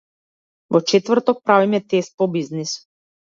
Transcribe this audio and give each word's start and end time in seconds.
Во 0.75 0.79
четврок 0.91 1.43
правиме 1.49 1.81
тест 1.95 2.17
по 2.21 2.31
бизнис. 2.39 2.73